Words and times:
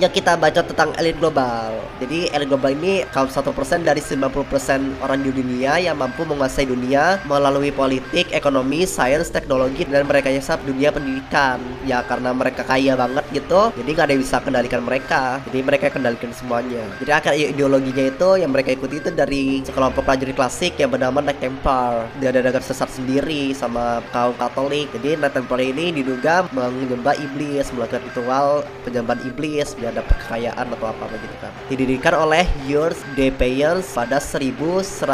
Ya 0.00 0.08
kita 0.08 0.40
baca 0.40 0.64
tentang 0.64 0.96
elit 0.96 1.20
global. 1.20 1.76
Jadi 2.00 2.32
elit 2.32 2.48
global 2.48 2.72
ini 2.72 3.04
kaum 3.12 3.28
satu 3.28 3.52
persen 3.52 3.84
dari 3.84 4.00
90% 4.00 5.04
orang 5.04 5.20
di 5.20 5.28
dunia 5.28 5.76
yang 5.76 6.00
mampu 6.00 6.24
menguasai 6.24 6.64
dunia 6.64 7.20
melalui 7.28 7.68
politik, 7.68 8.32
ekonomi, 8.32 8.88
sains, 8.88 9.28
teknologi 9.28 9.84
dan 9.84 10.08
mereka 10.08 10.32
nyesap 10.32 10.64
dunia 10.64 10.88
pendidikan. 10.96 11.60
Ya 11.84 12.00
karena 12.08 12.32
mereka 12.32 12.64
kaya 12.64 12.96
banget 12.96 13.24
gitu, 13.36 13.68
jadi 13.76 13.88
nggak 13.92 14.06
ada 14.08 14.12
yang 14.16 14.22
bisa 14.24 14.36
kendalikan 14.40 14.80
mereka. 14.80 15.22
Jadi 15.50 15.58
mereka 15.60 15.92
kendalikan 15.92 16.32
semuanya. 16.32 16.84
Jadi 16.96 17.10
akar 17.12 17.34
ideologinya 17.36 18.04
itu 18.08 18.30
yang 18.40 18.48
mereka 18.48 18.72
ikuti 18.72 18.96
itu 18.96 19.12
dari 19.12 19.60
sekelompok 19.60 20.08
prajurit 20.08 20.32
klasik 20.32 20.72
yang 20.80 20.88
bernama 20.88 21.20
Knight 21.20 21.44
Templar. 21.44 22.08
Dia 22.16 22.32
ada 22.32 22.40
negara 22.40 22.64
sesat 22.64 22.88
sendiri 22.88 23.52
sama 23.52 24.00
kaum 24.08 24.32
Katolik. 24.40 24.88
Jadi 24.96 25.20
Knight 25.20 25.36
Templar 25.36 25.60
ini 25.60 25.92
diduga 25.92 26.48
menyembah 26.56 27.12
iblis, 27.20 27.68
melakukan 27.76 28.00
ritual 28.08 28.64
penyembahan 28.88 29.20
iblis 29.28 29.76
biar 29.82 29.98
dapat 29.98 30.14
kekayaan 30.22 30.66
atau 30.78 30.86
apa 30.86 31.10
begitu 31.10 31.34
kan. 31.42 31.50
Didirikan 31.66 32.14
oleh 32.14 32.46
Yours 32.70 33.02
de 33.18 33.34
Payens 33.34 33.90
pada 33.90 34.22
1119. 34.22 35.10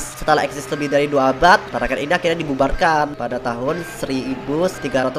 Setelah 0.00 0.48
eksis 0.48 0.64
lebih 0.72 0.88
dari 0.88 1.04
dua 1.04 1.36
abad, 1.36 1.60
tarikat 1.68 2.00
ini 2.00 2.16
akhirnya 2.16 2.40
dibubarkan 2.40 3.20
pada 3.20 3.36
tahun 3.36 3.84
1312. 4.00 5.12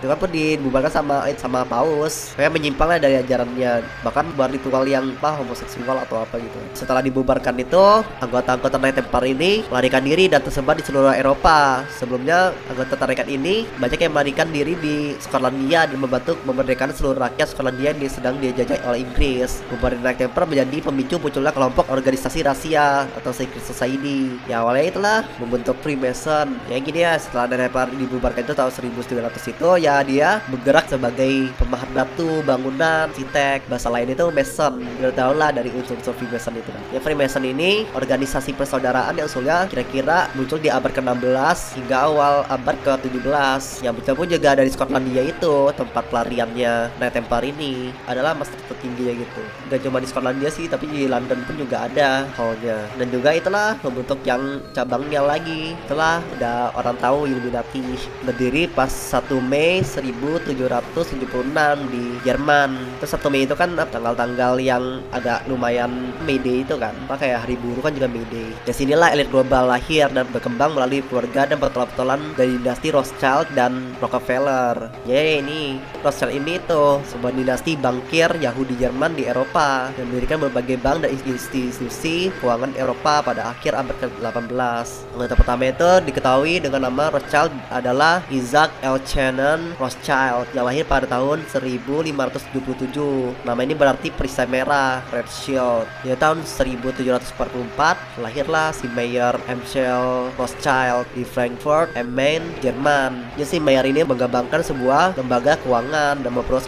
Itu 0.00 0.06
kan 0.08 0.16
pun 0.16 0.30
dibubarkan 0.32 0.88
sama 0.88 1.28
sama 1.36 1.60
Paus. 1.68 2.32
Kayak 2.32 2.56
menyimpang 2.56 2.88
lah 2.88 2.96
dari 2.96 3.20
ajarannya. 3.20 3.84
Bahkan 4.00 4.32
buat 4.32 4.48
ritual 4.48 4.88
yang 4.88 5.12
apa 5.20 5.44
homoseksual 5.44 6.08
atau 6.08 6.24
apa 6.24 6.40
gitu. 6.40 6.56
Setelah 6.72 7.04
dibubarkan 7.04 7.52
itu, 7.60 7.84
anggota-anggota 8.24 8.80
Knight 8.80 8.96
Templar 8.96 9.28
ini 9.28 9.60
melarikan 9.68 10.00
diri 10.00 10.24
dan 10.32 10.40
tersebar 10.40 10.80
di 10.80 10.84
seluruh 10.88 11.12
Eropa. 11.12 11.84
Sebelumnya 12.00 12.56
anggota 12.72 12.96
tarikat 12.96 13.28
ini 13.28 13.68
banyak 13.76 14.00
yang 14.00 14.16
melarikan 14.16 14.48
diri 14.48 14.72
di 14.80 15.12
Skotlandia 15.20 15.84
dan 15.84 16.00
membantu 16.00 16.40
memerdekakan 16.48 16.94
seluruh 16.94 17.28
rakyat 17.28 17.41
Skotlandia 17.48 17.94
yang 17.94 18.12
sedang 18.12 18.34
dijajah 18.38 18.82
oleh 18.86 19.02
Inggris. 19.06 19.64
Bubaran 19.72 20.02
Templar 20.02 20.44
menjadi 20.44 20.78
pemicu 20.90 21.16
munculnya 21.16 21.50
kelompok 21.50 21.88
organisasi 21.88 22.44
rahasia 22.44 23.08
atau 23.16 23.32
secret 23.32 23.64
society. 23.64 24.36
Ya 24.44 24.60
awalnya 24.60 24.84
itulah 24.92 25.18
membentuk 25.40 25.78
Freemason. 25.80 26.58
Ya 26.68 26.76
gini 26.78 27.02
ya 27.06 27.16
setelah 27.16 27.48
Templar 27.48 27.88
dibubarkan 27.90 28.44
itu 28.44 28.54
tahun 28.54 28.72
1900 28.72 29.52
itu 29.54 29.68
ya 29.80 30.04
dia 30.04 30.44
bergerak 30.52 30.86
sebagai 30.92 31.48
pemahat 31.56 31.88
batu, 31.96 32.44
bangunan, 32.44 33.08
sitek. 33.16 33.64
Bahasa 33.72 33.88
lain 33.88 34.12
itu 34.12 34.28
Mason. 34.28 34.84
Udah 35.00 35.12
tau 35.16 35.32
lah 35.32 35.48
dari 35.48 35.72
unsur-unsur 35.72 36.12
Freemason 36.20 36.52
itu 36.52 36.68
kan. 36.68 36.82
Ya 36.92 37.00
Freemason 37.00 37.42
ini 37.48 37.88
organisasi 37.96 38.52
persaudaraan 38.52 39.16
yang 39.16 39.24
usulnya 39.24 39.64
kira-kira 39.72 40.28
muncul 40.36 40.60
di 40.60 40.68
abad 40.68 40.92
ke-16 40.92 41.80
hingga 41.80 41.96
awal 42.04 42.44
abad 42.52 42.76
ke-17. 42.84 43.80
Yang 43.80 43.94
muncul 43.96 44.14
pun 44.14 44.26
juga 44.28 44.50
dari 44.52 44.68
Skotlandia 44.68 45.22
itu 45.24 45.72
tempat 45.72 46.04
pelariannya 46.12 46.92
Knight 47.00 47.14
Templar 47.16 47.31
ini 47.40 47.88
adalah 48.04 48.36
master 48.36 48.60
tertingginya 48.68 49.16
gitu. 49.16 49.40
Gak 49.72 49.80
cuma 49.88 50.04
di 50.04 50.04
Skotlandia 50.04 50.52
sih, 50.52 50.68
tapi 50.68 50.84
di 50.92 51.08
London 51.08 51.40
pun 51.48 51.56
juga 51.56 51.88
ada 51.88 52.28
hallnya. 52.36 52.84
Dan 53.00 53.08
juga 53.08 53.32
itulah 53.32 53.80
membentuk 53.80 54.20
yang 54.28 54.60
cabangnya 54.76 55.24
lagi. 55.24 55.72
Itulah 55.88 56.20
udah 56.36 56.76
orang 56.76 57.00
tahu 57.00 57.32
Illuminati 57.32 57.80
berdiri 58.28 58.68
pas 58.68 58.92
1 58.92 59.40
Mei 59.40 59.80
1776 59.80 61.24
di 61.88 62.04
Jerman. 62.26 62.76
Terus 63.00 63.16
1 63.16 63.32
Mei 63.32 63.48
itu 63.48 63.56
kan 63.56 63.72
tanggal-tanggal 63.72 64.60
yang 64.60 65.00
agak 65.14 65.48
lumayan 65.48 66.12
May 66.28 66.36
Day 66.36 66.60
itu 66.66 66.76
kan. 66.76 66.92
Apa 67.06 67.22
kayak 67.22 67.48
hari 67.48 67.56
buruh 67.56 67.86
kan 67.86 67.94
juga 67.94 68.10
May 68.10 68.26
Day. 68.28 68.50
Di 68.66 68.74
sinilah 68.74 69.14
elit 69.14 69.30
global 69.30 69.70
lahir 69.70 70.10
dan 70.10 70.26
berkembang 70.34 70.74
melalui 70.74 71.06
keluarga 71.06 71.46
dan 71.46 71.62
pertolan 71.62 72.18
dari 72.34 72.58
dinasti 72.58 72.90
Rothschild 72.90 73.46
dan 73.54 73.94
Rockefeller. 74.02 74.90
Ya 75.06 75.38
ini 75.38 75.78
Rothschild 76.02 76.34
ini 76.34 76.58
tuh 76.66 76.98
sebuah 77.22 77.38
dinasti 77.38 77.78
bankir 77.78 78.34
Yahudi 78.42 78.74
Jerman 78.82 79.14
di 79.14 79.30
Eropa 79.30 79.94
dan 79.94 80.10
mendirikan 80.10 80.42
berbagai 80.42 80.74
bank 80.82 81.06
dan 81.06 81.14
institusi 81.14 82.34
keuangan 82.42 82.74
Eropa 82.74 83.22
pada 83.22 83.54
akhir 83.54 83.78
abad 83.78 83.94
ke-18. 84.02 84.58
Anggota 85.14 85.34
pertama 85.38 85.70
itu 85.70 85.90
diketahui 86.02 86.58
dengan 86.58 86.90
nama 86.90 87.14
Rothschild 87.14 87.54
adalah 87.70 88.26
Isaac 88.26 88.74
L. 88.82 88.98
Shannon 89.06 89.70
Rothschild 89.78 90.50
yang 90.50 90.66
lahir 90.66 90.82
pada 90.82 91.06
tahun 91.06 91.46
1577. 91.46 92.90
Nama 93.46 93.60
ini 93.62 93.74
berarti 93.78 94.10
perisai 94.10 94.50
merah, 94.50 94.98
Red 95.14 95.30
Shield. 95.30 95.86
Di 96.02 96.10
tahun 96.18 96.42
1744 96.42 98.18
lahirlah 98.18 98.74
si 98.74 98.90
Mayer 98.90 99.38
Michel 99.46 100.26
Rothschild 100.34 101.06
di 101.14 101.22
Frankfurt 101.22 101.94
am 101.94 102.10
Main, 102.10 102.42
Jerman. 102.58 103.30
Jadi 103.38 103.46
si 103.46 103.56
Mayer 103.62 103.86
ini 103.86 104.02
mengembangkan 104.02 104.66
sebuah 104.66 105.14
lembaga 105.14 105.54
keuangan 105.62 106.18
dan 106.18 106.32
memperluas 106.34 106.66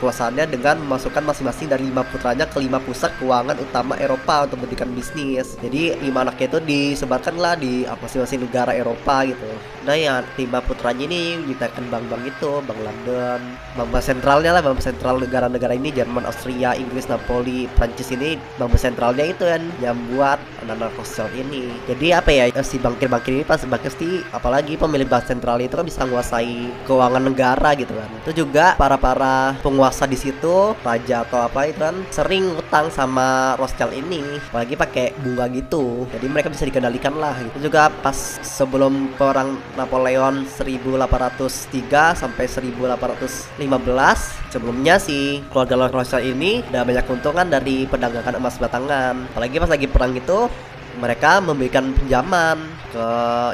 dengan 0.48 0.80
memasukkan 0.84 1.24
masing-masing 1.24 1.68
dari 1.70 1.88
lima 1.88 2.04
putranya 2.06 2.44
ke 2.48 2.60
lima 2.60 2.78
pusat 2.82 3.12
keuangan 3.20 3.56
utama 3.60 3.94
Eropa 3.96 4.44
untuk 4.44 4.64
mendirikan 4.64 4.90
bisnis. 4.92 5.56
Jadi 5.60 5.96
lima 6.02 6.26
anaknya 6.26 6.46
itu 6.56 6.58
disebarkanlah 6.64 7.54
di 7.60 7.86
masing-masing 7.86 8.44
negara 8.44 8.72
Eropa 8.74 9.24
gitu. 9.28 9.48
Nah 9.84 9.96
ya 9.96 10.24
lima 10.40 10.64
putranya 10.64 11.04
ini 11.04 11.36
menciptakan 11.44 11.84
bank-bank 11.92 12.22
itu, 12.24 12.50
Bank 12.64 12.80
London, 12.80 13.40
bank-bank 13.76 14.04
sentralnya 14.04 14.50
lah, 14.56 14.62
bank 14.64 14.80
sentral 14.80 15.20
negara-negara 15.20 15.76
ini 15.76 15.92
Jerman, 15.92 16.24
Austria, 16.24 16.72
Inggris, 16.72 17.06
Napoli, 17.06 17.68
Prancis 17.76 18.10
ini 18.10 18.40
bank 18.56 18.74
sentralnya 18.80 19.28
itu 19.28 19.44
kan 19.44 19.62
yang 19.84 19.96
buat 20.12 20.40
anak-anak 20.64 20.96
Rothschild 20.96 21.32
ini. 21.36 21.68
Jadi 21.84 22.06
apa 22.16 22.30
ya 22.32 22.44
si 22.64 22.80
bankir-bankir 22.80 23.40
ini 23.40 23.44
pas 23.44 23.60
pasti 23.60 24.24
apalagi 24.32 24.80
pemilik 24.80 25.06
bank 25.06 25.28
sentral 25.28 25.60
itu 25.60 25.76
kan 25.76 25.84
bisa 25.84 26.02
menguasai 26.08 26.72
keuangan 26.88 27.22
negara 27.22 27.76
gitu 27.76 27.92
kan. 27.92 28.08
Itu 28.24 28.44
juga 28.44 28.74
para-para 28.80 29.54
penguasa 29.60 30.08
di 30.08 30.16
situ, 30.16 30.33
raja 30.84 31.22
atau 31.22 31.46
apa 31.46 31.68
itu 31.68 31.78
kan 31.78 31.96
sering 32.10 32.56
utang 32.56 32.88
sama 32.90 33.54
Rothschild 33.60 33.94
ini, 33.94 34.40
apalagi 34.50 34.74
pakai 34.74 35.14
bunga 35.20 35.46
gitu. 35.52 36.08
Jadi 36.10 36.26
mereka 36.26 36.48
bisa 36.50 36.64
dikendalikan 36.66 37.14
lah. 37.14 37.36
Itu 37.40 37.68
juga 37.68 37.92
pas 38.02 38.16
sebelum 38.42 39.14
perang 39.14 39.60
Napoleon 39.76 40.48
1803 40.48 42.16
sampai 42.18 42.44
1815 42.48 43.58
sebelumnya 44.54 45.02
si 45.02 45.42
keluarga 45.50 45.90
Rothschild 45.90 46.24
ini 46.24 46.62
udah 46.70 46.82
banyak 46.86 47.04
keuntungan 47.10 47.46
dari 47.50 47.90
perdagangan 47.90 48.38
emas 48.38 48.54
batangan 48.56 49.26
apalagi 49.34 49.58
pas 49.58 49.70
lagi 49.74 49.86
perang 49.90 50.14
itu 50.14 50.46
mereka 50.98 51.42
memberikan 51.42 51.90
pinjaman 51.94 52.74
ke 52.94 53.08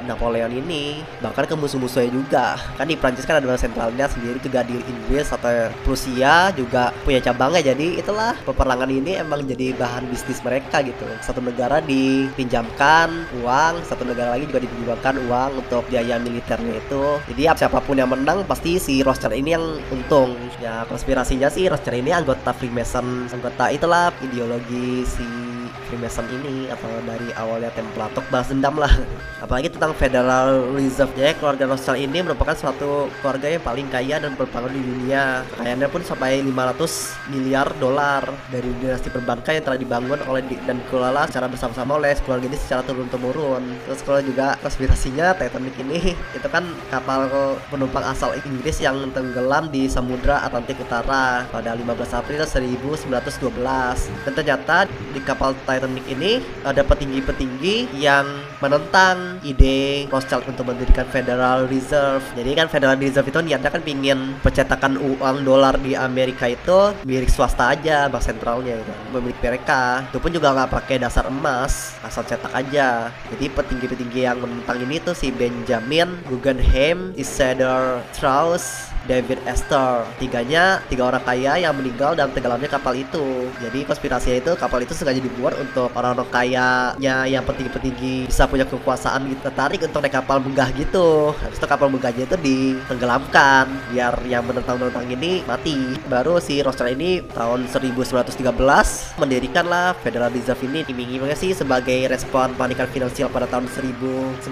Napoleon 0.04 0.52
ini 0.52 1.00
bahkan 1.24 1.48
ke 1.48 1.56
musuh-musuhnya 1.56 2.12
juga. 2.12 2.60
Kan 2.76 2.92
di 2.92 2.96
Prancis 3.00 3.24
kan 3.24 3.40
ada 3.40 3.56
sentralnya 3.56 4.04
sendiri 4.04 4.36
juga 4.44 4.60
di 4.60 4.76
Inggris 4.76 5.32
atau 5.32 5.72
Prusia 5.80 6.52
juga 6.52 6.92
punya 7.02 7.24
cabangnya. 7.24 7.72
Jadi 7.72 7.96
itulah 7.96 8.36
peperangan 8.44 8.92
ini 8.92 9.16
emang 9.16 9.48
jadi 9.48 9.72
bahan 9.80 10.12
bisnis 10.12 10.44
mereka 10.44 10.84
gitu. 10.84 11.08
Satu 11.24 11.40
negara 11.40 11.80
dipinjamkan 11.80 13.08
uang 13.40 13.80
satu 13.88 14.04
negara 14.04 14.36
lagi 14.36 14.44
juga 14.44 14.60
dipinjamkan 14.60 15.16
uang 15.24 15.64
untuk 15.64 15.88
biaya 15.88 16.20
militernya 16.20 16.76
itu. 16.76 17.04
Jadi 17.32 17.42
siapa 17.56 17.80
pun 17.80 17.96
yang 17.96 18.12
menang 18.12 18.44
pasti 18.44 18.76
si 18.76 19.00
Rothschild 19.00 19.36
ini 19.40 19.56
yang 19.56 19.64
untung. 19.88 20.36
Ya 20.60 20.84
konspirasinya 20.84 21.48
sih 21.48 21.64
Rothschild 21.66 22.04
ini 22.04 22.12
anggota 22.12 22.52
Freemason 22.52 23.24
anggota 23.32 23.72
itulah 23.72 24.12
ideologi 24.20 25.08
si 25.08 25.49
Freemason 25.90 26.22
ini 26.30 26.70
atau 26.70 26.86
dari 27.02 27.34
awalnya 27.34 27.74
Templatok 27.74 28.22
balas 28.30 28.46
dendam 28.46 28.78
lah. 28.78 28.94
Apalagi 29.42 29.74
tentang 29.74 29.90
Federal 29.98 30.70
Reserve 30.78 31.10
ya 31.18 31.34
keluarga 31.34 31.66
Rothschild 31.66 31.98
ini 31.98 32.22
merupakan 32.22 32.54
suatu 32.54 33.10
keluarga 33.18 33.50
yang 33.50 33.64
paling 33.66 33.90
kaya 33.90 34.22
dan 34.22 34.38
berpengaruh 34.38 34.70
di 34.70 34.78
dunia. 34.78 35.42
Kekayaannya 35.50 35.88
pun 35.90 36.02
sampai 36.06 36.46
500 36.46 37.34
miliar 37.34 37.66
dolar 37.82 38.22
dari 38.54 38.70
dinasti 38.78 39.10
perbankan 39.10 39.58
yang 39.58 39.64
telah 39.66 39.78
dibangun 39.82 40.20
oleh 40.30 40.46
di, 40.46 40.54
dan 40.62 40.78
dikelola 40.86 41.26
secara 41.26 41.50
bersama-sama 41.50 41.98
oleh 41.98 42.14
keluarga 42.22 42.46
ini 42.46 42.58
secara 42.60 42.86
turun-temurun. 42.86 43.66
Terus 43.90 44.00
kalau 44.06 44.20
juga 44.22 44.54
konspirasinya 44.62 45.34
Titanic 45.34 45.74
ini 45.82 46.14
itu 46.14 46.48
kan 46.52 46.62
kapal 46.94 47.26
penumpang 47.66 48.06
asal 48.06 48.30
Inggris 48.46 48.78
yang 48.78 49.10
tenggelam 49.10 49.72
di 49.74 49.90
Samudra 49.90 50.46
Atlantik 50.46 50.78
Utara 50.78 51.48
pada 51.50 51.74
15 51.74 51.90
April 52.14 52.46
1912 52.46 54.28
dan 54.28 54.32
ternyata 54.36 54.76
di 54.86 55.20
kapal 55.24 55.56
Titanic 55.64 55.79
ini 55.88 56.44
ada 56.66 56.84
petinggi-petinggi 56.84 57.96
yang 57.96 58.26
menentang 58.60 59.40
ide 59.40 60.04
Rothschild 60.12 60.44
untuk 60.50 60.68
mendirikan 60.68 61.08
Federal 61.08 61.64
Reserve. 61.70 62.20
Jadi 62.36 62.50
kan 62.52 62.68
Federal 62.68 63.00
Reserve 63.00 63.32
itu 63.32 63.40
niatnya 63.40 63.72
kan 63.72 63.80
pingin 63.80 64.36
percetakan 64.44 65.00
uang 65.00 65.42
dolar 65.46 65.80
di 65.80 65.96
Amerika 65.96 66.44
itu 66.50 66.92
milik 67.08 67.32
swasta 67.32 67.72
aja, 67.72 68.12
bank 68.12 68.20
sentralnya 68.20 68.76
itu, 68.76 68.92
milik 69.16 69.40
mereka. 69.40 70.04
Itu 70.12 70.20
pun 70.20 70.34
juga 70.34 70.52
nggak 70.52 70.70
pakai 70.70 70.96
dasar 71.00 71.30
emas, 71.32 71.96
asal 72.04 72.26
cetak 72.28 72.52
aja. 72.52 73.08
Jadi 73.32 73.48
petinggi-petinggi 73.48 74.20
yang 74.28 74.42
menentang 74.42 74.82
ini 74.84 75.00
tuh 75.00 75.16
si 75.16 75.32
Benjamin 75.32 76.20
Guggenheim, 76.28 77.16
Isidor 77.16 78.04
Strauss, 78.12 78.89
David 79.08 79.40
Esther. 79.46 80.04
Tiganya 80.18 80.82
tiga 80.88 81.08
orang 81.08 81.22
kaya 81.24 81.60
yang 81.60 81.76
meninggal 81.76 82.16
dalam 82.16 82.32
tenggelamnya 82.34 82.68
kapal 82.68 82.96
itu. 82.96 83.48
Jadi 83.60 83.84
konspirasinya 83.84 84.36
itu 84.40 84.52
kapal 84.56 84.82
itu 84.82 84.92
sengaja 84.96 85.20
dibuat 85.20 85.54
untuk 85.60 85.92
orang-orang 85.94 86.28
kayanya 86.32 87.28
yang 87.28 87.44
petinggi-petinggi 87.44 88.26
bisa 88.26 88.48
punya 88.50 88.66
kekuasaan 88.66 89.28
gitu, 89.30 89.40
tertarik 89.44 89.80
untuk 89.84 90.00
naik 90.02 90.14
kapal 90.16 90.42
megah 90.42 90.68
gitu. 90.74 91.36
Habis 91.36 91.58
itu 91.60 91.66
kapal 91.68 91.88
megahnya 91.92 92.24
itu 92.26 92.36
ditenggelamkan 92.40 93.66
biar 93.94 94.14
yang 94.26 94.42
menentang-menentang 94.44 95.06
ini 95.10 95.44
mati. 95.46 95.76
Baru 96.08 96.42
si 96.42 96.64
Rothschild 96.64 96.96
ini 96.96 97.22
tahun 97.30 97.70
1913 97.70 99.20
mendirikan 99.20 99.66
lah 99.68 99.94
Federal 100.00 100.32
Reserve 100.32 100.64
ini 100.66 100.82
iming-imingnya 100.88 101.36
sih 101.36 101.52
sebagai 101.54 102.10
respon 102.10 102.56
panikan 102.56 102.88
finansial 102.90 103.30
pada 103.30 103.46
tahun 103.46 103.68
1907. 103.70 104.48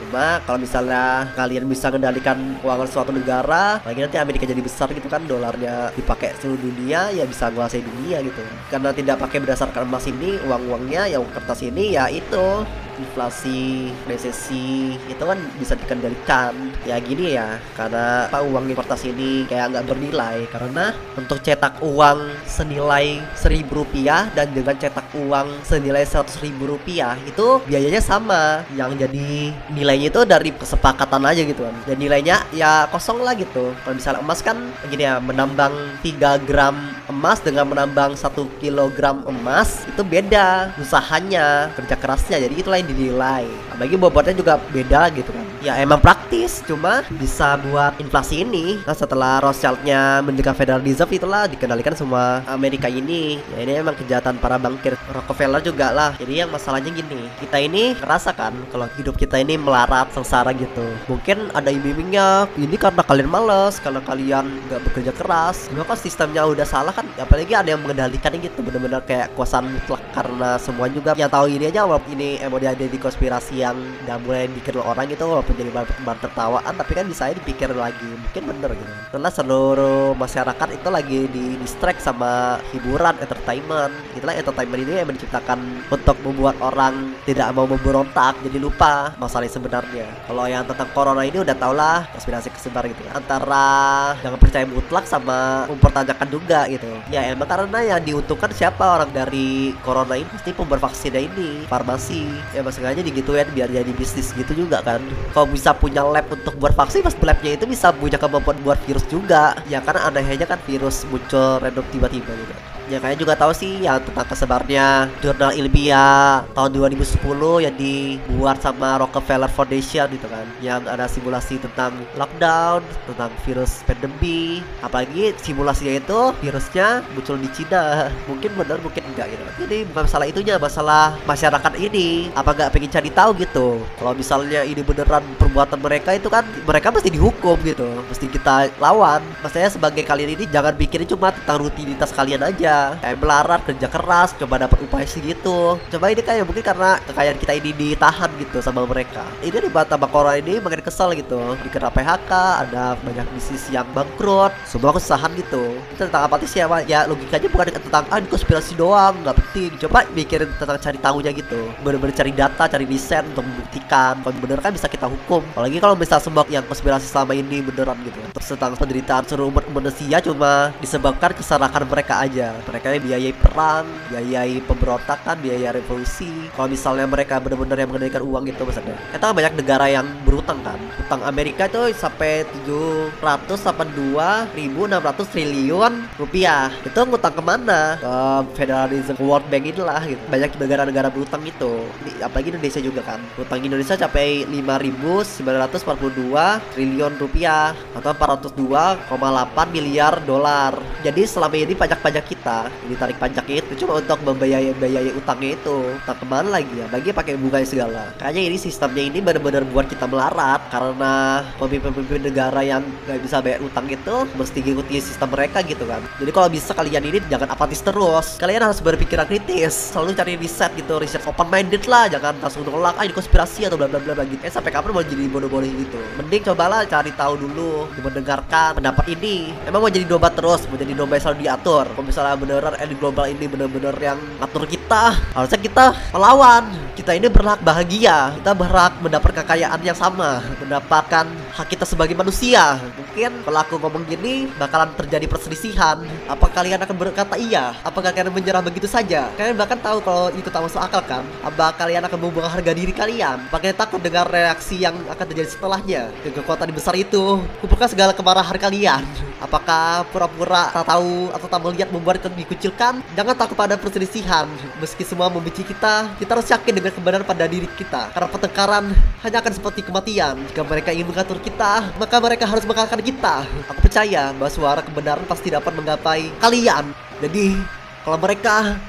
Cuma 0.00 0.40
kalau 0.46 0.58
misalnya 0.60 1.28
kalian 1.34 1.68
bisa 1.68 1.90
mengendalikan 1.90 2.36
keuangan 2.62 2.88
suatu 2.88 3.10
negara, 3.12 3.43
lagi 3.46 4.00
nanti 4.00 4.16
Amerika 4.16 4.48
jadi 4.48 4.62
besar 4.64 4.88
gitu 4.96 5.06
kan, 5.06 5.22
dolarnya 5.28 5.92
dipakai 5.92 6.32
seluruh 6.40 6.60
dunia 6.60 7.12
ya 7.12 7.24
bisa 7.28 7.52
menguasai 7.52 7.84
dunia 7.84 8.24
gitu. 8.24 8.40
Karena 8.72 8.90
tidak 8.96 9.20
pakai 9.20 9.38
berdasarkan 9.44 9.84
emas 9.84 10.08
ini, 10.08 10.40
uang-uangnya 10.44 11.12
yang 11.12 11.24
kertas 11.30 11.60
ini 11.62 11.92
ya 11.94 12.08
itu 12.08 12.64
inflasi, 12.98 13.90
resesi 14.06 14.94
itu 15.08 15.22
kan 15.22 15.38
bisa 15.58 15.74
dikendalikan. 15.78 16.52
Ya 16.84 16.98
gini 17.00 17.34
ya, 17.34 17.58
karena 17.78 18.28
apa 18.28 18.42
uang 18.44 18.70
kertas 18.74 19.06
ini 19.06 19.46
kayak 19.48 19.74
nggak 19.74 19.86
bernilai 19.88 20.38
karena 20.50 20.94
untuk 21.18 21.40
cetak 21.40 21.80
uang 21.82 22.32
senilai 22.44 23.22
seribu 23.34 23.84
rupiah 23.84 24.28
dan 24.32 24.50
dengan 24.52 24.76
cetak 24.76 25.14
uang 25.14 25.64
senilai 25.66 26.04
seratus 26.06 26.38
ribu 26.42 26.76
rupiah 26.76 27.18
itu 27.24 27.62
biayanya 27.66 28.02
sama. 28.02 28.66
Yang 28.74 29.06
jadi 29.06 29.54
nilainya 29.72 30.08
itu 30.10 30.22
dari 30.26 30.50
kesepakatan 30.54 31.22
aja 31.24 31.42
gitu 31.42 31.62
kan. 31.64 31.76
Dan 31.86 31.96
nilainya 31.98 32.44
ya 32.54 32.86
kosong 32.90 33.22
lah 33.22 33.34
gitu. 33.38 33.72
Kalau 33.84 33.94
misalnya 33.94 34.20
emas 34.20 34.40
kan 34.42 34.56
gini 34.90 35.04
ya, 35.06 35.18
menambang 35.18 35.72
3 36.02 36.46
gram 36.46 36.76
emas 37.08 37.40
dengan 37.44 37.68
menambang 37.68 38.16
satu 38.16 38.48
kilogram 38.60 39.24
emas 39.28 39.84
itu 39.84 40.00
beda 40.00 40.72
usahanya 40.80 41.68
kerja 41.76 41.96
kerasnya 42.00 42.36
jadi 42.40 42.54
itulah 42.56 42.80
dinilai. 42.86 43.48
Apalagi 43.72 43.96
bobotnya 43.96 44.34
juga 44.36 44.60
beda 44.72 45.08
gitu 45.12 45.32
kan 45.32 45.53
ya 45.64 45.80
emang 45.80 45.98
praktis. 45.98 46.60
Cuma 46.68 47.00
bisa 47.16 47.56
buat 47.56 47.96
inflasi 47.96 48.44
ini. 48.44 48.84
Nah 48.84 48.92
setelah 48.92 49.40
Rothschildnya 49.40 50.20
mendirikan 50.20 50.52
Federal 50.52 50.84
Reserve 50.84 51.16
itulah 51.16 51.48
dikendalikan 51.48 51.96
semua 51.96 52.44
Amerika 52.44 52.86
ini. 52.92 53.40
Ya 53.56 53.64
ini 53.64 53.80
emang 53.80 53.96
kejahatan 53.96 54.36
para 54.36 54.60
bankir. 54.60 54.94
Rockefeller 55.08 55.64
juga 55.64 55.90
lah. 55.90 56.12
Jadi 56.20 56.44
yang 56.44 56.52
masalahnya 56.52 56.92
gini. 56.92 57.26
Kita 57.40 57.56
ini 57.56 57.96
kerasa 57.96 58.36
kan 58.36 58.52
kalau 58.68 58.86
hidup 59.00 59.16
kita 59.16 59.40
ini 59.40 59.56
melarat 59.56 60.12
sengsara 60.12 60.52
gitu. 60.52 60.84
Mungkin 61.08 61.48
ada 61.56 61.72
iming-imingnya 61.72 62.52
ini 62.60 62.76
karena 62.76 63.00
kalian 63.00 63.30
males 63.32 63.80
karena 63.80 64.04
kalian 64.04 64.44
nggak 64.68 64.80
bekerja 64.92 65.12
keras. 65.16 65.72
Cuma 65.72 65.88
kan 65.88 65.96
sistemnya 65.96 66.44
udah 66.44 66.68
salah 66.68 66.92
kan? 66.92 67.08
Apalagi 67.16 67.56
ada 67.56 67.72
yang 67.72 67.80
mengendalikannya 67.80 68.44
gitu. 68.44 68.60
Bener-bener 68.60 69.00
kayak 69.08 69.32
kuasaan 69.32 69.72
mutlak 69.72 70.04
karena 70.12 70.60
semua 70.60 70.86
juga 70.92 71.16
yang 71.16 71.32
tahu 71.32 71.48
ini 71.48 71.72
aja 71.72 71.88
walaupun 71.88 72.12
ini 72.18 72.36
emang 72.42 72.60
dia 72.60 72.74
ada 72.74 72.84
di 72.84 72.98
konspirasi 73.00 73.64
yang 73.64 73.76
udah 74.04 74.16
mulai 74.20 74.50
dikira 74.50 74.82
orang 74.84 75.08
gitu 75.08 75.24
walaupun 75.24 75.53
jadi 75.56 75.70
bahan, 75.72 76.18
tertawaan 76.20 76.74
tapi 76.76 76.92
kan 76.92 77.06
bisa 77.08 77.32
dipikir 77.32 77.72
lagi. 77.72 78.04
Mungkin 78.04 78.42
bener 78.54 78.70
gitu. 78.76 78.92
Karena 79.14 79.30
seluruh 79.32 80.12
masyarakat 80.14 80.68
itu 80.76 80.88
lagi 80.92 81.20
di 81.32 81.44
distract 81.58 82.04
sama 82.04 82.60
hiburan 82.76 83.16
entertainment. 83.18 83.94
Itulah 84.12 84.36
entertainment 84.36 84.80
ini 84.84 84.92
yang 85.00 85.08
menciptakan 85.08 85.58
untuk 85.88 86.16
membuat 86.22 86.60
orang 86.60 87.16
tidak 87.24 87.48
mau 87.56 87.64
memberontak. 87.64 88.36
Jadi 88.44 88.58
lupa 88.60 89.16
masalah 89.16 89.48
sebenarnya. 89.48 90.06
Kalau 90.28 90.44
yang 90.44 90.68
tentang 90.68 90.90
corona 90.92 91.24
ini 91.24 91.40
udah 91.40 91.56
tau 91.56 91.72
lah 91.72 92.04
konspirasi 92.12 92.52
kesebar 92.52 92.84
gitu. 92.90 93.00
Antara 93.14 94.12
jangan 94.20 94.38
percaya 94.38 94.66
mutlak 94.68 95.08
sama 95.08 95.64
mempertanyakan 95.70 96.28
juga 96.28 96.68
gitu. 96.68 96.90
Ya 97.08 97.24
emang 97.32 97.48
karena 97.48 97.96
yang 97.96 98.00
diuntungkan 98.04 98.52
siapa? 98.52 99.00
Orang 99.00 99.10
dari 99.10 99.72
corona 99.80 100.18
ini 100.18 100.28
pasti 100.28 100.52
pembuat 100.52 100.84
vaksinnya 100.84 101.22
ini 101.24 101.64
farmasi. 101.64 102.28
Ya 102.52 102.60
sengaja 102.74 103.06
digituin 103.06 103.46
biar 103.54 103.70
jadi 103.70 103.92
bisnis 103.94 104.34
gitu 104.34 104.66
juga 104.66 104.82
kan 104.82 104.98
kalau 105.44 105.60
bisa 105.60 105.76
punya 105.76 106.00
lab 106.00 106.24
untuk 106.32 106.56
buat 106.56 106.72
vaksin 106.72 107.04
pas 107.04 107.12
labnya 107.20 107.52
itu 107.52 107.68
bisa 107.68 107.92
punya 107.92 108.16
kemampuan 108.16 108.56
buat 108.64 108.80
virus 108.88 109.04
juga. 109.12 109.52
Ya 109.68 109.84
karena 109.84 110.08
anehnya 110.08 110.48
kan 110.48 110.56
virus 110.64 111.04
muncul 111.12 111.60
random 111.60 111.84
tiba-tiba 111.92 112.32
gitu 112.32 112.73
ya 112.92 113.00
kalian 113.00 113.20
juga 113.20 113.34
tahu 113.34 113.52
sih 113.56 113.80
yang 113.84 114.00
tentang 114.04 114.26
kesebarnya 114.28 115.08
jurnal 115.24 115.56
ilmiah 115.56 116.44
tahun 116.52 116.70
2010 116.76 117.64
yang 117.64 117.74
dibuat 117.74 118.60
sama 118.60 119.00
Rockefeller 119.00 119.48
Foundation 119.48 120.06
gitu 120.12 120.26
kan. 120.28 120.44
Yang 120.60 120.80
ada 120.88 121.06
simulasi 121.08 121.56
tentang 121.60 121.96
lockdown 122.16 122.84
tentang 123.08 123.30
virus 123.48 123.80
pandemi. 123.88 124.60
Apalagi 124.84 125.32
simulasinya 125.40 125.96
itu 125.96 126.20
virusnya 126.44 127.00
muncul 127.16 127.40
di 127.40 127.48
Cina. 127.52 128.08
Mungkin 128.28 128.50
benar 128.56 128.78
mungkin 128.84 129.02
enggak 129.14 129.32
gitu. 129.32 129.42
Jadi 129.64 129.78
bukan 129.88 130.04
masalah 130.04 130.26
itunya 130.28 130.54
masalah 130.60 131.04
masyarakat 131.24 131.72
ini. 131.80 132.28
Apa 132.36 132.52
nggak 132.52 132.70
pengen 132.74 132.90
cari 132.92 133.10
tahu 133.10 133.30
gitu. 133.40 133.68
Kalau 133.96 134.12
misalnya 134.12 134.60
ini 134.66 134.82
beneran 134.84 135.24
perbuatan 135.40 135.80
mereka 135.80 136.10
itu 136.16 136.28
kan 136.28 136.44
mereka 136.66 136.92
pasti 136.92 137.08
dihukum 137.08 137.56
gitu. 137.64 137.86
Mesti 138.10 138.26
kita 138.28 138.68
lawan. 138.82 139.24
Maksudnya 139.40 139.70
sebagai 139.72 140.04
kalian 140.04 140.36
ini 140.36 140.44
jangan 140.50 140.76
pikirin 140.76 141.08
cuma 141.08 141.32
tentang 141.32 141.64
rutinitas 141.64 142.12
kalian 142.12 142.42
aja 142.44 142.73
kayak 143.00 143.18
melarat 143.20 143.60
kerja 143.66 143.88
keras 143.88 144.28
coba 144.36 144.54
dapat 144.66 144.78
upah 144.84 145.00
segitu 145.04 145.76
coba 145.90 146.04
ini 146.10 146.22
kayak 146.22 146.44
mungkin 146.44 146.64
karena 146.64 146.90
kekayaan 147.04 147.38
kita 147.38 147.52
ini 147.58 147.70
ditahan 147.74 148.30
gitu 148.40 148.58
sama 148.64 148.86
mereka. 148.88 149.22
Ini 149.44 149.56
di 149.60 149.70
Batam 149.70 150.02
Corona 150.08 150.38
ini 150.38 150.58
makin 150.58 150.80
kesel 150.80 151.12
gitu. 151.18 151.58
Dikena 151.60 151.90
PHK 151.92 152.32
ada 152.66 152.96
banyak 153.00 153.26
bisnis 153.36 153.66
yang 153.68 153.86
bangkrut 153.92 154.52
semua 154.64 154.94
kesusahan 154.96 155.32
gitu. 155.36 155.76
Itu 155.92 156.08
tentang 156.08 156.26
apa 156.26 156.40
sih 156.44 156.62
ya 156.62 156.66
ya 156.88 157.04
logikanya 157.04 157.48
bukan 157.50 157.74
tentang 157.76 158.04
ah 158.08 158.18
konspirasi 158.20 158.74
doang 158.78 159.14
nggak 159.22 159.36
penting. 159.38 159.70
Coba 159.86 160.08
mikirin 160.16 160.50
tentang 160.56 160.78
cari 160.80 160.98
tahunya 160.98 161.30
gitu. 161.36 161.60
Bener-bener 161.84 162.14
cari 162.14 162.32
data 162.32 162.64
cari 162.66 162.84
riset 162.88 163.24
untuk 163.34 163.44
membuktikan 163.44 164.20
kalau 164.24 164.36
bener 164.40 164.58
kan 164.62 164.72
bisa 164.72 164.88
kita 164.88 165.06
hukum. 165.06 165.44
Apalagi 165.54 165.78
kalau 165.78 165.94
misal 165.94 166.18
semua 166.18 166.46
yang 166.48 166.64
konspirasi 166.64 167.06
selama 167.06 167.36
ini 167.36 167.60
beneran 167.60 167.98
gitu. 168.02 168.20
Terus 168.34 168.48
tentang 168.56 168.72
penderitaan 168.78 169.24
seluruh 169.28 169.52
umat 169.52 169.64
manusia 169.70 170.18
cuma 170.24 170.72
disebabkan 170.80 171.36
kesalahan 171.36 171.84
mereka 171.84 172.22
aja 172.22 172.56
mereka 172.68 172.92
biayai 172.94 173.32
perang 173.36 173.84
biayai 174.10 174.60
pemberontakan 174.64 175.38
biaya 175.40 175.72
revolusi. 175.74 176.30
Kalau 176.54 176.68
misalnya 176.68 177.06
mereka 177.08 177.40
benar-benar 177.40 177.78
yang 177.80 177.88
mengendalikan 177.92 178.22
uang 178.24 178.44
gitu 178.48 178.64
misalnya 178.64 178.96
kita 179.12 179.26
kan 179.30 179.34
banyak 179.34 179.54
negara 179.58 179.88
yang 179.90 180.06
berutang 180.24 180.62
kan? 180.64 180.78
Utang 181.00 181.22
Amerika 181.26 181.66
itu 181.68 181.92
sampai 181.96 182.44
782.600 182.64 185.32
triliun 185.32 185.92
rupiah. 186.16 186.70
Itu 186.84 187.04
ngutang 187.04 187.34
ke 187.34 187.42
mana? 187.42 187.98
Ke 188.00 188.44
Federal 188.56 188.88
Reserve 188.88 189.20
World 189.20 189.50
Bank 189.50 189.66
inilah 189.68 190.06
gitu. 190.06 190.20
Banyak 190.30 190.60
negara-negara 190.60 191.10
berutang 191.10 191.42
itu. 191.44 191.84
Apalagi 192.22 192.48
Indonesia 192.54 192.80
juga 192.80 193.02
kan? 193.02 193.20
Utang 193.36 193.60
Indonesia 193.60 193.96
capai 193.98 194.46
5.942 194.48 196.60
triliun 196.74 197.18
rupiah 197.18 197.74
atau 197.96 198.14
402,8 198.14 199.74
miliar 199.74 200.20
dolar. 200.22 200.78
Jadi 201.02 201.26
selama 201.26 201.56
ini 201.58 201.74
pajak-pajak 201.76 202.24
kita 202.24 202.53
ditarik 202.88 203.16
pajaknya 203.18 203.60
itu 203.62 203.72
cuma 203.84 203.98
untuk 204.00 204.18
membayar 204.22 204.60
biaya 204.76 205.10
utangnya 205.14 205.56
itu. 205.56 205.76
Utang 206.04 206.18
ke 206.20 206.26
mana 206.26 206.48
lagi 206.60 206.74
ya 206.74 206.86
bagi 206.88 207.10
pakai 207.10 207.34
bunga 207.40 207.64
segala. 207.66 208.12
Kayaknya 208.20 208.42
ini 208.52 208.56
sistemnya 208.60 209.04
ini 209.04 209.18
benar-benar 209.18 209.64
buat 209.68 209.86
kita 209.90 210.06
melarat 210.06 210.60
karena 210.70 211.42
pemimpin-pemimpin 211.58 212.30
negara 212.30 212.60
yang 212.62 212.82
nggak 213.08 213.20
bisa 213.24 213.40
bayar 213.40 213.60
utang 213.64 213.86
itu 213.90 214.14
mesti 214.36 214.58
ngikuti 214.60 214.94
sistem 215.00 215.28
mereka 215.32 215.58
gitu 215.64 215.84
kan. 215.88 216.02
Jadi 216.20 216.30
kalau 216.30 216.48
bisa 216.52 216.70
kalian 216.76 217.04
ini 217.08 217.18
jangan 217.26 217.48
apatis 217.50 217.80
terus. 217.80 218.36
Kalian 218.38 218.62
harus 218.68 218.78
berpikiran 218.78 219.26
kritis 219.26 219.94
selalu 219.94 220.14
cari 220.14 220.34
riset 220.38 220.70
gitu 220.78 221.00
riset 221.00 221.22
open 221.24 221.48
minded 221.48 221.84
lah 221.90 222.06
jangan 222.10 222.36
langsung 222.38 222.62
nolak 222.66 222.94
ah 222.98 223.04
ini 223.04 223.14
konspirasi 223.14 223.66
atau 223.66 223.76
bla 223.80 223.88
bla 223.88 223.98
bla 224.00 224.24
gitu. 224.26 224.40
Eh 224.44 224.52
sampai 224.52 224.70
kapan 224.70 224.92
mau 224.94 225.04
jadi 225.04 225.26
bodoh-bodoh 225.30 225.66
gitu? 225.66 226.00
Mending 226.20 226.42
cobalah 226.46 226.84
cari 226.84 227.10
tahu 227.16 227.34
dulu 227.40 227.88
mendengarkan 228.02 228.76
pendapat 228.78 229.04
ini. 229.16 229.50
Emang 229.64 229.80
mau 229.80 229.90
jadi 229.90 230.04
domba 230.04 230.28
terus 230.30 230.66
mau 230.68 230.76
jadi 230.76 230.92
domba 230.92 231.16
yang 231.16 231.24
selalu 231.24 231.38
diatur? 231.46 231.84
Kalau 231.88 232.04
misalnya 232.04 232.36
beneran 232.44 232.76
elit 232.76 233.00
global 233.00 233.24
ini 233.24 233.48
bener-bener 233.48 233.96
yang 233.96 234.20
ngatur 234.36 234.68
kita. 234.68 235.16
Harusnya 235.32 235.56
kita 235.56 235.84
melawan. 236.12 236.68
Kita 236.92 237.16
ini 237.16 237.32
berhak 237.32 237.64
bahagia. 237.64 238.36
Kita 238.36 238.52
berhak 238.52 239.00
mendapat 239.00 239.40
kekayaan 239.40 239.80
yang 239.80 239.96
sama. 239.96 240.44
Mendapatkan 240.60 241.24
hak 241.54 241.70
kita 241.70 241.86
sebagai 241.86 242.18
manusia 242.18 242.82
mungkin 242.98 243.30
kalau 243.46 243.58
aku 243.62 243.78
ngomong 243.78 244.02
gini 244.10 244.50
bakalan 244.58 244.90
terjadi 244.98 245.30
perselisihan 245.30 246.02
apa 246.26 246.50
kalian 246.50 246.82
akan 246.82 246.96
berkata 246.98 247.38
iya 247.38 247.78
apakah 247.86 248.10
kalian 248.10 248.34
menyerah 248.34 248.58
begitu 248.58 248.90
saja 248.90 249.30
kalian 249.38 249.54
bahkan 249.54 249.78
tahu 249.78 250.02
kalau 250.02 250.34
itu 250.34 250.50
tak 250.50 250.66
masuk 250.66 250.82
akal 250.82 250.98
kan 251.06 251.22
apa 251.46 251.70
kalian 251.78 252.02
akan 252.10 252.18
membuang 252.18 252.50
harga 252.50 252.74
diri 252.74 252.90
kalian 252.90 253.38
apa 253.46 253.56
kalian 253.62 253.78
takut 253.78 254.02
dengan 254.02 254.26
reaksi 254.26 254.82
yang 254.82 254.98
akan 255.06 255.26
terjadi 255.30 255.48
setelahnya 255.54 256.02
dengan 256.26 256.42
kekuatan 256.42 256.74
besar 256.74 256.98
itu 256.98 257.38
kumpulkan 257.62 257.86
segala 257.86 258.10
kemarahan 258.10 258.58
kalian 258.58 259.06
Apakah 259.44 260.08
pura-pura 260.08 260.72
tak 260.72 260.88
tahu 260.88 261.28
atau 261.28 261.46
tak 261.52 261.60
melihat 261.60 261.92
membuat 261.92 262.16
kita 262.16 262.32
dikucilkan? 262.32 263.04
Jangan 263.12 263.36
takut 263.36 263.52
pada 263.52 263.76
perselisihan. 263.76 264.48
Meski 264.80 265.04
semua 265.04 265.28
membenci 265.28 265.60
kita, 265.60 266.16
kita 266.16 266.30
harus 266.32 266.48
yakin 266.48 266.72
dengan 266.72 266.88
kebenaran 266.96 267.28
pada 267.28 267.44
diri 267.44 267.68
kita. 267.76 268.08
Karena 268.16 268.28
pertengkaran 268.32 268.96
hanya 269.20 269.36
akan 269.44 269.52
seperti 269.52 269.84
kematian. 269.84 270.40
Jika 270.48 270.64
mereka 270.64 270.96
ingin 270.96 271.12
mengatur 271.12 271.36
kita, 271.44 271.92
maka 272.00 272.16
mereka 272.16 272.48
harus 272.48 272.64
mengalahkan 272.64 273.04
kita. 273.04 273.44
Aku 273.68 273.80
percaya 273.84 274.32
bahwa 274.32 274.48
suara 274.48 274.80
kebenaran 274.80 275.28
pasti 275.28 275.52
dapat 275.52 275.76
menggapai 275.76 276.32
kalian. 276.40 276.96
Jadi, 277.20 277.52
kalau 278.00 278.16
mereka 278.16 278.80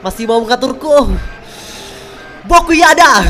masih 0.00 0.30
mau 0.30 0.38
mengaturku, 0.38 1.10
Boku 2.46 2.72
Yada! 2.78 3.26